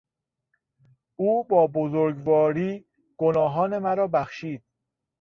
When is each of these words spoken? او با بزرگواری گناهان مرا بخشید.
او 1.15 1.43
با 1.43 1.67
بزرگواری 1.67 2.85
گناهان 3.17 3.77
مرا 3.79 4.07
بخشید. 4.07 4.63